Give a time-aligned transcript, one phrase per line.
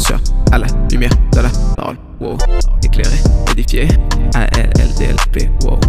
[0.00, 0.18] Sur,
[0.50, 1.96] à la lumière de la parole.
[2.20, 2.36] Wow,
[2.82, 3.16] éclairé,
[3.52, 3.88] édifié,
[4.34, 5.79] A-L-L-D-L-P, wow.